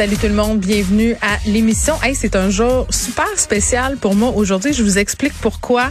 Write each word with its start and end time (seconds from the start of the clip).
Salut 0.00 0.16
tout 0.16 0.28
le 0.28 0.32
monde, 0.32 0.60
bienvenue 0.60 1.14
à 1.20 1.36
l'émission. 1.44 1.92
Hey, 2.02 2.14
c'est 2.14 2.34
un 2.34 2.48
jour 2.48 2.86
super 2.88 3.28
spécial 3.38 3.98
pour 3.98 4.14
moi 4.14 4.32
aujourd'hui. 4.34 4.72
Je 4.72 4.82
vous 4.82 4.96
explique 4.96 5.34
pourquoi. 5.42 5.90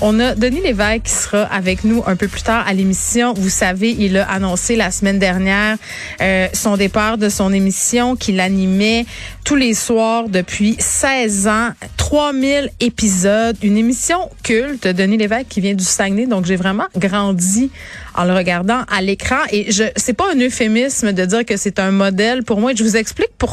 On 0.00 0.20
a 0.20 0.36
Denis 0.36 0.60
Lévesque 0.60 1.02
qui 1.02 1.10
sera 1.10 1.42
avec 1.42 1.82
nous 1.82 2.04
un 2.06 2.14
peu 2.14 2.28
plus 2.28 2.42
tard 2.42 2.64
à 2.68 2.72
l'émission. 2.72 3.32
Vous 3.32 3.48
savez, 3.48 3.90
il 3.90 4.16
a 4.16 4.30
annoncé 4.30 4.76
la 4.76 4.92
semaine 4.92 5.18
dernière 5.18 5.76
euh, 6.20 6.46
son 6.52 6.76
départ 6.76 7.18
de 7.18 7.28
son 7.28 7.52
émission 7.52 8.14
qu'il 8.14 8.38
animait 8.38 9.06
tous 9.42 9.56
les 9.56 9.74
soirs 9.74 10.28
depuis 10.28 10.76
16 10.78 11.48
ans, 11.48 11.70
3000 11.96 12.70
épisodes, 12.78 13.56
une 13.64 13.76
émission 13.76 14.30
culte. 14.44 14.86
Denis 14.86 15.16
Lévesque 15.16 15.48
qui 15.48 15.60
vient 15.60 15.74
du 15.74 15.82
Saguenay, 15.82 16.26
donc 16.26 16.46
j'ai 16.46 16.54
vraiment 16.54 16.86
grandi 16.96 17.72
en 18.14 18.24
le 18.24 18.34
regardant 18.34 18.82
à 18.88 19.02
l'écran 19.02 19.40
et 19.50 19.72
je 19.72 19.84
c'est 19.96 20.12
pas 20.12 20.32
un 20.32 20.38
euphémisme 20.38 21.12
de 21.12 21.24
dire 21.24 21.44
que 21.44 21.56
c'est 21.56 21.80
un 21.80 21.90
modèle 21.90 22.44
pour 22.44 22.60
moi. 22.60 22.72
Je 22.72 22.84
vous 22.84 22.96
explique 22.96 23.30
pourquoi. 23.36 23.47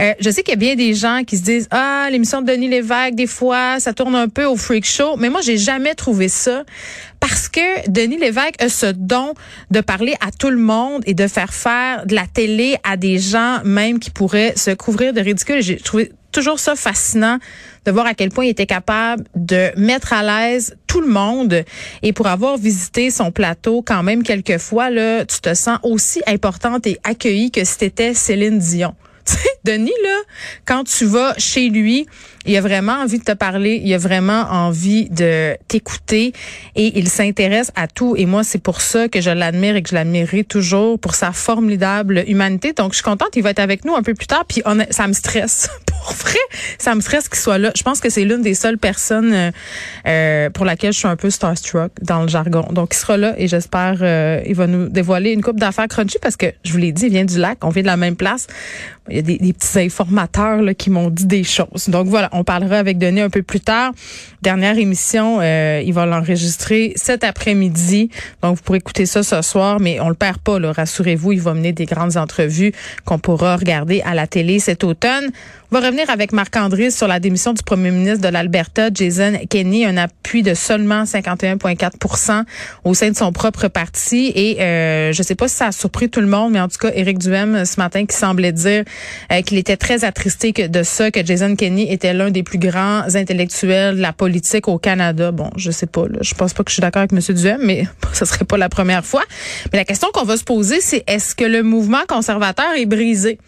Euh, 0.00 0.14
je 0.18 0.30
sais 0.30 0.42
qu'il 0.42 0.52
y 0.52 0.56
a 0.56 0.58
bien 0.58 0.74
des 0.74 0.94
gens 0.94 1.22
qui 1.26 1.36
se 1.36 1.42
disent 1.42 1.68
ah 1.70 2.08
l'émission 2.10 2.42
de 2.42 2.50
Denis 2.50 2.68
Lévesque 2.68 3.14
des 3.14 3.26
fois 3.26 3.80
ça 3.80 3.92
tourne 3.92 4.14
un 4.14 4.28
peu 4.28 4.44
au 4.44 4.56
freak 4.56 4.84
show, 4.84 5.16
mais 5.16 5.28
moi 5.28 5.40
j'ai 5.42 5.58
jamais 5.58 5.94
trouvé 5.94 6.28
ça 6.28 6.64
parce 7.20 7.48
que 7.48 7.88
Denis 7.88 8.16
Lévesque 8.16 8.62
a 8.62 8.68
ce 8.68 8.86
don 8.86 9.34
de 9.70 9.80
parler 9.80 10.14
à 10.20 10.30
tout 10.30 10.50
le 10.50 10.56
monde 10.56 11.02
et 11.06 11.14
de 11.14 11.26
faire 11.26 11.52
faire 11.52 12.06
de 12.06 12.14
la 12.14 12.26
télé 12.26 12.76
à 12.82 12.96
des 12.96 13.18
gens 13.18 13.58
même 13.64 13.98
qui 13.98 14.10
pourraient 14.10 14.54
se 14.56 14.70
couvrir 14.70 15.12
de 15.12 15.20
ridicule. 15.20 15.62
J'ai 15.62 15.76
trouvé 15.76 16.12
toujours 16.32 16.58
ça 16.58 16.76
fascinant 16.76 17.38
de 17.84 17.90
voir 17.90 18.06
à 18.06 18.14
quel 18.14 18.30
point 18.30 18.44
il 18.44 18.50
était 18.50 18.66
capable 18.66 19.24
de 19.34 19.70
mettre 19.76 20.12
à 20.12 20.22
l'aise 20.22 20.76
le 21.00 21.08
monde. 21.08 21.64
Et 22.02 22.12
pour 22.12 22.26
avoir 22.26 22.56
visité 22.56 23.10
son 23.10 23.30
plateau 23.30 23.82
quand 23.82 24.02
même 24.02 24.22
quelques 24.22 24.58
fois, 24.58 24.90
là, 24.90 25.24
tu 25.24 25.40
te 25.40 25.54
sens 25.54 25.78
aussi 25.82 26.22
importante 26.26 26.86
et 26.86 26.98
accueillie 27.04 27.50
que 27.50 27.64
si 27.64 27.78
t'étais 27.78 28.14
Céline 28.14 28.58
Dion. 28.58 28.94
Denis, 29.64 29.92
là, 30.02 30.18
quand 30.64 30.84
tu 30.84 31.04
vas 31.04 31.34
chez 31.36 31.68
lui, 31.68 32.06
il 32.46 32.56
a 32.56 32.60
vraiment 32.60 32.94
envie 32.94 33.18
de 33.18 33.24
te 33.24 33.32
parler, 33.32 33.80
il 33.84 33.92
a 33.92 33.98
vraiment 33.98 34.46
envie 34.50 35.08
de 35.10 35.56
t'écouter 35.68 36.32
et 36.74 36.98
il 36.98 37.08
s'intéresse 37.08 37.70
à 37.74 37.86
tout. 37.86 38.14
Et 38.16 38.26
moi, 38.26 38.44
c'est 38.44 38.62
pour 38.62 38.80
ça 38.80 39.08
que 39.08 39.20
je 39.20 39.30
l'admire 39.30 39.76
et 39.76 39.82
que 39.82 39.90
je 39.90 39.94
l'admirerai 39.94 40.44
toujours 40.44 40.98
pour 40.98 41.14
sa 41.14 41.32
formidable 41.32 42.24
humanité. 42.26 42.72
Donc, 42.72 42.92
je 42.92 42.96
suis 42.96 43.04
contente, 43.04 43.30
il 43.36 43.42
va 43.42 43.50
être 43.50 43.58
avec 43.58 43.84
nous 43.84 43.94
un 43.94 44.02
peu 44.02 44.14
plus 44.14 44.26
tard. 44.26 44.44
Puis, 44.46 44.62
ça 44.90 45.06
me 45.06 45.12
stresse. 45.12 45.68
Pour 46.00 46.12
vrai, 46.14 46.38
ça 46.78 46.94
me 46.94 47.00
stresse 47.00 47.28
qu'il 47.28 47.38
soit 47.38 47.58
là. 47.58 47.70
Je 47.76 47.82
pense 47.82 48.00
que 48.00 48.10
c'est 48.10 48.24
l'une 48.24 48.42
des 48.42 48.54
seules 48.54 48.78
personnes 48.78 49.32
euh, 49.32 49.50
euh, 50.06 50.50
pour 50.50 50.64
laquelle 50.64 50.92
je 50.92 50.98
suis 50.98 51.08
un 51.08 51.16
peu 51.16 51.30
starstruck 51.30 51.92
dans 52.02 52.22
le 52.22 52.28
jargon. 52.28 52.66
Donc, 52.72 52.90
il 52.94 52.96
sera 52.96 53.16
là 53.16 53.34
et 53.36 53.48
j'espère 53.48 53.98
euh, 54.00 54.40
il 54.46 54.54
va 54.54 54.66
nous 54.66 54.88
dévoiler 54.88 55.32
une 55.32 55.42
coupe 55.42 55.58
d'affaires 55.58 55.88
crunchy 55.88 56.18
parce 56.20 56.36
que, 56.36 56.46
je 56.64 56.72
vous 56.72 56.78
l'ai 56.78 56.92
dit, 56.92 57.06
il 57.06 57.12
vient 57.12 57.24
du 57.24 57.38
lac, 57.38 57.58
on 57.64 57.68
vient 57.68 57.82
de 57.82 57.88
la 57.88 57.96
même 57.96 58.16
place. 58.16 58.46
Il 59.08 59.16
y 59.16 59.18
a 59.18 59.22
des, 59.22 59.38
des 59.38 59.52
petits 59.52 59.78
informateurs 59.80 60.62
là, 60.62 60.74
qui 60.74 60.90
m'ont 60.90 61.10
dit 61.10 61.26
des 61.26 61.44
choses. 61.44 61.88
Donc, 61.88 62.06
voilà 62.06 62.30
on 62.32 62.44
parlera 62.44 62.78
avec 62.78 62.98
Denis 62.98 63.20
un 63.20 63.30
peu 63.30 63.42
plus 63.42 63.60
tard. 63.60 63.92
Dernière 64.42 64.78
émission, 64.78 65.38
euh, 65.40 65.82
il 65.84 65.92
va 65.92 66.06
l'enregistrer 66.06 66.92
cet 66.96 67.24
après-midi. 67.24 68.10
Donc, 68.42 68.56
vous 68.56 68.62
pourrez 68.62 68.78
écouter 68.78 69.06
ça 69.06 69.22
ce 69.22 69.42
soir, 69.42 69.80
mais 69.80 70.00
on 70.00 70.08
le 70.08 70.14
perd 70.14 70.38
pas, 70.38 70.58
rassurez-vous. 70.72 71.32
Il 71.32 71.40
va 71.40 71.54
mener 71.54 71.72
des 71.72 71.86
grandes 71.86 72.16
entrevues 72.16 72.72
qu'on 73.04 73.18
pourra 73.18 73.56
regarder 73.56 74.00
à 74.02 74.14
la 74.14 74.26
télé 74.26 74.58
cet 74.58 74.84
automne. 74.84 75.30
Revenir 75.90 76.08
avec 76.10 76.32
Marc-André 76.32 76.92
sur 76.92 77.08
la 77.08 77.18
démission 77.18 77.52
du 77.52 77.64
premier 77.64 77.90
ministre 77.90 78.20
de 78.20 78.32
l'Alberta, 78.32 78.90
Jason 78.94 79.32
Kenney, 79.50 79.84
un 79.84 79.96
appui 79.96 80.44
de 80.44 80.54
seulement 80.54 81.02
51,4% 81.02 82.44
au 82.84 82.94
sein 82.94 83.10
de 83.10 83.16
son 83.16 83.32
propre 83.32 83.66
parti. 83.66 84.30
Et 84.36 84.62
euh, 84.62 85.12
je 85.12 85.20
sais 85.24 85.34
pas 85.34 85.48
si 85.48 85.56
ça 85.56 85.66
a 85.66 85.72
surpris 85.72 86.08
tout 86.08 86.20
le 86.20 86.28
monde, 86.28 86.52
mais 86.52 86.60
en 86.60 86.68
tout 86.68 86.78
cas, 86.78 86.92
Éric 86.94 87.18
Duhem, 87.18 87.64
ce 87.64 87.80
matin, 87.80 88.06
qui 88.06 88.16
semblait 88.16 88.52
dire 88.52 88.84
euh, 89.32 89.42
qu'il 89.42 89.58
était 89.58 89.76
très 89.76 90.04
attristé 90.04 90.52
de 90.52 90.82
ça, 90.84 91.10
que 91.10 91.26
Jason 91.26 91.56
Kenney 91.56 91.92
était 91.92 92.14
l'un 92.14 92.30
des 92.30 92.44
plus 92.44 92.58
grands 92.58 93.02
intellectuels 93.16 93.96
de 93.96 94.00
la 94.00 94.12
politique 94.12 94.68
au 94.68 94.78
Canada. 94.78 95.32
Bon, 95.32 95.50
je 95.56 95.72
sais 95.72 95.86
pas, 95.86 96.06
là, 96.06 96.18
je 96.20 96.34
pense 96.34 96.52
pas 96.52 96.62
que 96.62 96.70
je 96.70 96.74
suis 96.74 96.82
d'accord 96.82 97.02
avec 97.02 97.12
M. 97.12 97.34
Duhem, 97.34 97.62
mais 97.64 97.88
ce 98.12 98.24
serait 98.26 98.44
pas 98.44 98.58
la 98.58 98.68
première 98.68 99.04
fois. 99.04 99.24
Mais 99.72 99.78
la 99.80 99.84
question 99.84 100.06
qu'on 100.14 100.24
va 100.24 100.36
se 100.36 100.44
poser, 100.44 100.80
c'est 100.80 101.02
est-ce 101.08 101.34
que 101.34 101.44
le 101.44 101.64
mouvement 101.64 102.02
conservateur 102.06 102.74
est 102.76 102.86
brisé? 102.86 103.38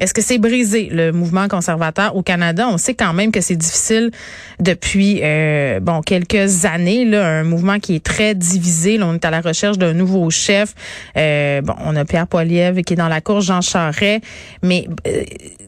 Est-ce 0.00 0.14
que 0.14 0.22
c'est 0.22 0.38
brisé 0.38 0.88
le 0.90 1.12
mouvement 1.12 1.46
conservateur 1.46 2.16
au 2.16 2.22
Canada? 2.22 2.66
On 2.68 2.78
sait 2.78 2.94
quand 2.94 3.12
même 3.12 3.30
que 3.32 3.42
c'est 3.42 3.54
difficile 3.54 4.10
depuis 4.58 5.20
euh, 5.22 5.78
bon 5.80 6.00
quelques 6.00 6.64
années 6.64 7.04
là, 7.04 7.40
un 7.40 7.44
mouvement 7.44 7.78
qui 7.78 7.96
est 7.96 8.04
très 8.04 8.34
divisé. 8.34 8.98
On 9.02 9.14
est 9.14 9.24
à 9.26 9.30
la 9.30 9.42
recherche 9.42 9.76
d'un 9.76 9.92
nouveau 9.92 10.30
chef. 10.30 10.74
Euh, 11.18 11.60
bon, 11.60 11.74
on 11.84 11.94
a 11.96 12.06
Pierre 12.06 12.26
Poilievre 12.26 12.80
qui 12.80 12.94
est 12.94 12.96
dans 12.96 13.08
la 13.08 13.20
cour, 13.20 13.42
Jean 13.42 13.60
Charest, 13.60 14.24
mais 14.62 14.88
euh, 15.06 15.22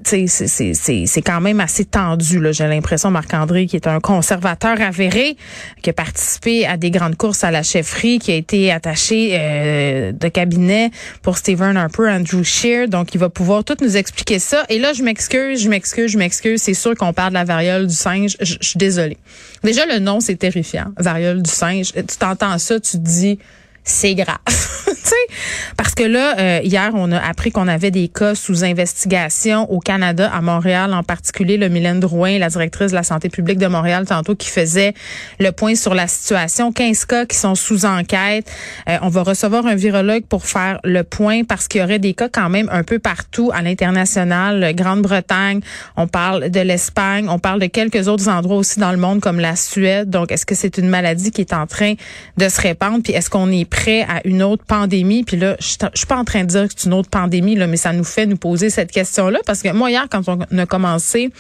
c'est 0.05 0.27
c'est 0.27 1.23
quand 1.23 1.41
même 1.43 1.61
assez 1.61 1.85
tendu. 1.85 2.41
J'ai 2.53 2.67
l'impression 2.67 3.11
Marc 3.11 3.35
André 3.35 3.67
qui 3.67 3.77
est 3.77 3.87
un 3.87 4.01
conservateur 4.01 4.81
avéré, 4.81 5.37
qui 5.83 5.91
a 5.91 5.93
participé 5.93 6.67
à 6.67 6.79
des 6.79 6.91
grandes 6.91 7.17
courses 7.17 7.45
à 7.45 7.51
la 7.51 7.63
chefferie, 7.63 8.19
qui 8.19 8.33
a 8.33 8.37
été 8.37 8.73
attaché 8.73 9.31
euh, 9.33 10.13
de 10.13 10.29
cabinet 10.29 10.91
pour 11.21 11.37
Stephen 11.37 11.77
Harper, 11.77 12.09
Andrew 12.09 12.43
Scheer, 12.43 12.89
donc 12.89 13.15
il 13.15 13.19
va 13.19 13.29
pouvoir 13.29 13.63
tout 13.63 13.77
nous 13.83 13.97
expliquer 13.97 14.22
Et 14.31 14.79
là, 14.79 14.93
je 14.93 15.03
m'excuse, 15.03 15.63
je 15.63 15.69
m'excuse, 15.69 16.11
je 16.11 16.19
m'excuse. 16.19 16.63
C'est 16.63 16.75
sûr 16.75 16.95
qu'on 16.95 17.13
parle 17.13 17.31
de 17.31 17.35
la 17.35 17.45
variole 17.45 17.87
du 17.87 17.95
singe. 17.95 18.37
Je, 18.41 18.55
je 18.61 18.69
suis 18.69 18.79
désolée. 18.79 19.19
Déjà, 19.63 19.87
le 19.87 19.99
nom, 19.99 20.21
c'est 20.21 20.37
terrifiant. 20.37 20.87
Variole 20.99 21.43
du 21.43 21.51
singe. 21.51 21.93
Tu 21.93 22.17
t'entends 22.19 22.59
ça, 22.59 22.81
tu 22.81 22.93
te 22.93 22.97
dis 22.97 23.39
c'est 23.85 24.15
grave. 24.15 24.39
parce 25.77 25.95
que 25.95 26.05
là, 26.05 26.39
euh, 26.39 26.61
hier, 26.63 26.93
on 26.95 27.11
a 27.13 27.19
appris 27.19 27.51
qu'on 27.51 27.69
avait 27.69 27.91
des 27.91 28.09
cas 28.09 28.35
sous 28.35 28.65
investigation 28.65 29.71
au 29.71 29.81
Canada, 29.81 30.31
à 30.33 30.41
Montréal 30.41 30.95
en 30.95 31.03
particulier. 31.03 31.57
Le 31.57 31.69
Mylène 31.69 32.01
Drouin, 32.01 32.39
la 32.39 32.49
directrice 32.49 32.91
de 32.91 32.97
la 32.97 33.03
santé 33.03 33.29
publique 33.29 33.59
de 33.59 33.67
Montréal, 33.67 34.07
tantôt, 34.07 34.35
qui 34.35 34.49
faisait 34.49 34.95
le 35.41 35.51
point 35.51 35.75
sur 35.75 35.95
la 35.95 36.07
situation. 36.07 36.73
15 36.73 37.05
cas 37.07 37.27
qui 37.27 37.37
sont 37.37 37.55
sous 37.55 37.85
enquête. 37.85 38.51
Euh, 38.89 38.99
on 39.03 39.09
va 39.09 39.23
recevoir 39.23 39.67
un 39.67 39.75
virologue 39.75 40.25
pour 40.27 40.47
faire 40.47 40.79
le 40.85 41.03
point 41.03 41.45
parce 41.45 41.69
qu'il 41.69 41.81
y 41.81 41.85
aurait 41.85 41.99
des 41.99 42.15
cas 42.15 42.29
quand 42.29 42.49
même 42.49 42.69
un 42.73 42.83
peu 42.85 42.99
partout 42.99 43.51
à 43.53 43.63
l'international. 43.63 44.75
Grande-Bretagne, 44.75 45.61
on 45.97 46.07
parle 46.07 46.51
de 46.51 46.61
l'Espagne, 46.61 47.29
on 47.29 47.39
parle 47.39 47.61
de 47.61 47.67
quelques 47.67 48.09
autres 48.09 48.29
endroits 48.29 48.57
aussi 48.57 48.79
dans 48.79 48.93
le 48.93 48.99
monde 48.99 49.21
comme 49.21 49.41
la 49.41 49.57
Suède. 49.57 50.11
Donc, 50.11 50.33
est-ce 50.33 50.47
que 50.47 50.55
c'est 50.55 50.79
une 50.79 50.89
maladie 50.89 51.31
qui 51.31 51.41
est 51.41 51.53
en 51.53 51.67
train 51.67 51.95
de 52.37 52.49
se 52.49 52.61
répandre? 52.61 53.03
Puis 53.03 53.13
est-ce 53.13 53.31
qu'on 53.31 53.51
est 53.51 53.69
prêt 53.73 54.03
à 54.03 54.21
une 54.25 54.43
autre 54.43 54.65
pandémie. 54.65 55.25
Puis 55.25 55.37
là, 55.37 55.57
je, 55.59 55.65
suis 55.95 56.07
pas 56.07 56.17
en 56.17 56.25
train 56.25 56.43
de 56.43 56.49
dire 56.49 56.69
que 56.69 56.75
c'est 56.77 56.87
une 56.87 56.95
autre 56.95 57.09
pandémie, 57.09 57.57
là, 57.57 57.67
mais 57.67 57.79
ça 57.79 57.93
nous 57.93 58.05
fait 58.05 58.27
nous 58.27 58.37
poser 58.37 58.71
cette 58.71 58.93
question-là. 58.93 59.41
Parce 59.47 59.63
que 59.63 59.73
moi, 59.73 59.91
hier, 59.91 60.07
quand 60.11 60.29
on 60.29 60.59
a 60.59 60.67
commencé 60.67 61.31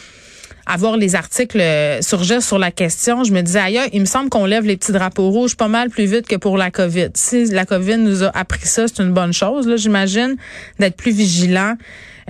à 0.66 0.76
voir 0.76 0.96
les 0.96 1.14
articles 1.14 1.60
euh, 1.60 2.00
surgir 2.02 2.42
sur 2.42 2.58
la 2.58 2.70
question, 2.70 3.24
je 3.24 3.32
me 3.32 3.42
disais, 3.42 3.60
ailleurs, 3.60 3.86
il 3.92 4.00
me 4.00 4.06
semble 4.06 4.30
qu'on 4.30 4.46
lève 4.46 4.64
les 4.64 4.76
petits 4.76 4.92
drapeaux 4.92 5.30
rouges 5.30 5.56
pas 5.56 5.68
mal 5.68 5.90
plus 5.90 6.06
vite 6.06 6.26
que 6.26 6.36
pour 6.36 6.56
la 6.56 6.70
COVID. 6.70 7.10
Si 7.14 7.46
la 7.46 7.66
COVID 7.66 7.98
nous 7.98 8.22
a 8.22 8.30
appris 8.36 8.66
ça, 8.66 8.86
c'est 8.88 9.02
une 9.02 9.12
bonne 9.12 9.32
chose, 9.32 9.66
là, 9.66 9.76
j'imagine, 9.76 10.36
d'être 10.78 10.96
plus 10.96 11.12
vigilant. 11.12 11.76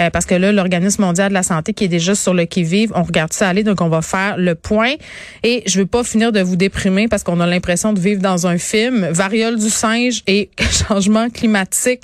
Euh, 0.01 0.11
parce 0.11 0.25
que 0.25 0.35
là, 0.35 0.53
l'Organisme 0.53 1.03
mondial 1.03 1.29
de 1.29 1.35
la 1.35 1.43
santé 1.43 1.73
qui 1.75 1.85
est 1.85 1.89
déjà 1.89 2.15
sur 2.15 2.35
le 2.35 2.45
qui-vive, 2.45 2.93
on 2.95 3.03
regarde 3.03 3.33
ça 3.33 3.49
aller, 3.49 3.63
donc 3.63 3.81
on 3.81 3.89
va 3.89 4.03
faire 4.03 4.37
le 4.39 4.55
point. 4.55 4.95
Et 5.43 5.63
je 5.67 5.81
veux 5.81 5.87
pas 5.87 6.05
finir 6.05 6.33
de 6.33 6.41
vous 6.41 6.57
déprimer 6.57 7.09
parce 7.09 7.23
qu'on 7.23 7.41
a 7.41 7.47
l'impression 7.47 7.93
de 7.93 8.01
vivre 8.01 8.23
dans 8.23 8.47
un 8.47 8.59
film. 8.59 9.07
Variole 9.11 9.59
du 9.59 9.71
singe 9.71 10.23
et 10.27 10.51
changement 10.89 11.29
climatique. 11.29 12.03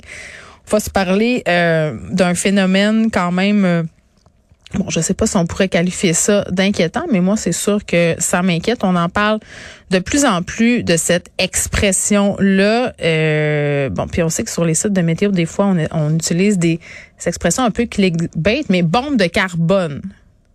On 0.67 0.75
va 0.75 0.79
se 0.79 0.89
parler 0.89 1.43
euh, 1.47 1.95
d'un 2.11 2.35
phénomène 2.35 3.09
quand 3.11 3.31
même... 3.31 3.87
Bon, 4.75 4.85
je 4.89 4.99
sais 4.99 5.15
pas 5.15 5.25
si 5.25 5.35
on 5.35 5.47
pourrait 5.47 5.67
qualifier 5.67 6.13
ça 6.13 6.43
d'inquiétant, 6.51 7.05
mais 7.11 7.21
moi, 7.21 7.35
c'est 7.37 7.51
sûr 7.51 7.83
que 7.85 8.15
ça 8.19 8.43
m'inquiète. 8.43 8.83
On 8.83 8.95
en 8.95 9.09
parle 9.09 9.39
de 9.89 9.97
plus 9.97 10.25
en 10.25 10.43
plus 10.43 10.83
de 10.83 10.95
cette 10.95 11.31
expression-là. 11.39 12.93
Euh, 13.01 13.89
bon, 13.89 14.07
puis 14.07 14.21
on 14.21 14.29
sait 14.29 14.43
que 14.43 14.51
sur 14.51 14.65
les 14.65 14.75
sites 14.75 14.93
de 14.93 15.01
météo, 15.01 15.31
des 15.31 15.47
fois, 15.47 15.65
on, 15.65 15.87
on 15.91 16.13
utilise 16.13 16.59
des 16.59 16.79
expressions 17.25 17.63
un 17.63 17.71
peu 17.71 17.87
clickbait, 17.87 18.63
mais 18.69 18.83
bombe 18.83 19.17
de 19.17 19.25
carbone. 19.25 20.01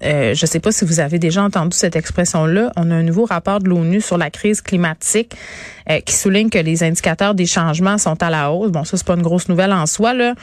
Euh, 0.02 0.34
je 0.34 0.44
ne 0.44 0.48
sais 0.48 0.60
pas 0.60 0.70
si 0.70 0.84
vous 0.84 1.00
avez 1.00 1.18
déjà 1.18 1.42
entendu 1.42 1.76
cette 1.76 1.96
expression-là. 1.96 2.72
On 2.76 2.90
a 2.90 2.94
un 2.94 3.02
nouveau 3.02 3.24
rapport 3.24 3.60
de 3.60 3.68
l'ONU 3.68 4.00
sur 4.00 4.18
la 4.18 4.30
crise 4.30 4.60
climatique 4.60 5.34
euh, 5.88 6.00
qui 6.00 6.14
souligne 6.14 6.50
que 6.50 6.58
les 6.58 6.82
indicateurs 6.82 7.34
des 7.34 7.46
changements 7.46 7.96
sont 7.96 8.22
à 8.22 8.28
la 8.28 8.52
hausse. 8.52 8.70
Bon, 8.70 8.84
ça 8.84 8.96
c'est 8.96 9.06
pas 9.06 9.14
une 9.14 9.22
grosse 9.22 9.48
nouvelle 9.48 9.72
en 9.72 9.86
soi 9.86 10.12
là, 10.12 10.34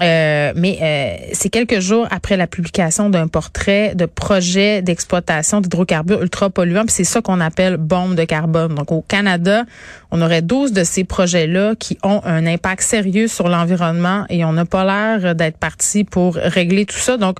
Euh, 0.00 0.52
mais 0.54 0.78
euh, 0.80 1.30
c'est 1.32 1.48
quelques 1.48 1.80
jours 1.80 2.06
après 2.10 2.36
la 2.36 2.46
publication 2.46 3.10
d'un 3.10 3.26
portrait 3.26 3.94
de 3.94 4.06
projet 4.06 4.80
d'exploitation 4.82 5.60
d'hydrocarbures 5.60 6.22
ultra 6.22 6.50
polluants. 6.50 6.84
C'est 6.88 7.04
ça 7.04 7.20
qu'on 7.20 7.40
appelle 7.40 7.76
bombe 7.76 8.14
de 8.14 8.24
carbone. 8.24 8.74
Donc 8.74 8.92
au 8.92 9.02
Canada, 9.02 9.64
on 10.10 10.22
aurait 10.22 10.42
12 10.42 10.72
de 10.72 10.84
ces 10.84 11.04
projets-là 11.04 11.74
qui 11.78 11.98
ont 12.02 12.20
un 12.24 12.46
impact 12.46 12.82
sérieux 12.82 13.28
sur 13.28 13.48
l'environnement 13.48 14.24
et 14.28 14.44
on 14.44 14.52
n'a 14.52 14.64
pas 14.64 14.84
l'air 14.84 15.34
d'être 15.34 15.58
parti 15.58 16.04
pour 16.04 16.34
régler 16.34 16.86
tout 16.86 16.98
ça. 16.98 17.16
Donc 17.16 17.38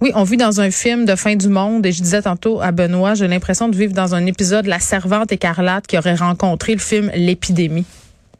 oui, 0.00 0.10
on 0.14 0.24
vit 0.24 0.36
dans 0.36 0.60
un 0.60 0.70
film 0.70 1.04
de 1.04 1.14
fin 1.14 1.36
du 1.36 1.48
monde 1.48 1.86
et 1.86 1.92
je 1.92 2.02
disais 2.02 2.22
tantôt 2.22 2.60
à 2.60 2.72
Benoît, 2.72 3.14
j'ai 3.14 3.28
l'impression 3.28 3.68
de 3.68 3.76
vivre 3.76 3.94
dans 3.94 4.14
un 4.14 4.26
épisode 4.26 4.66
La 4.66 4.80
Servante 4.80 5.32
écarlate 5.32 5.86
qui 5.86 5.96
aurait 5.96 6.14
rencontré 6.14 6.72
le 6.72 6.80
film 6.80 7.10
L'épidémie. 7.14 7.86